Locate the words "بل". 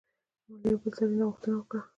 0.83-0.91